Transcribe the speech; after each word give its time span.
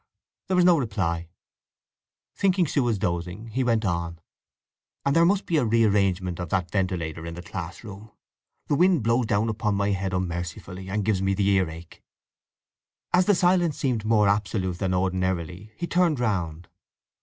There 0.47 0.55
was 0.55 0.65
no 0.65 0.79
reply. 0.79 1.29
Thinking 2.35 2.65
Sue 2.65 2.81
was 2.81 2.97
dozing 2.97 3.49
he 3.49 3.63
went 3.63 3.85
on: 3.85 4.17
"And 5.05 5.15
there 5.15 5.25
must 5.27 5.45
be 5.45 5.57
a 5.57 5.63
rearrangement 5.63 6.39
of 6.39 6.49
that 6.49 6.71
ventilator 6.71 7.23
in 7.23 7.35
the 7.35 7.43
class 7.43 7.83
room. 7.83 8.09
The 8.65 8.73
wind 8.73 9.03
blows 9.03 9.27
down 9.27 9.47
upon 9.47 9.75
my 9.75 9.89
head 9.91 10.11
unmercifully 10.15 10.89
and 10.89 11.05
gives 11.05 11.21
me 11.21 11.35
the 11.35 11.47
ear 11.49 11.69
ache." 11.69 12.01
As 13.13 13.27
the 13.27 13.35
silence 13.35 13.77
seemed 13.77 14.03
more 14.03 14.27
absolute 14.27 14.79
than 14.79 14.95
ordinarily 14.95 15.71
he 15.77 15.85
turned 15.85 16.19
round. 16.19 16.67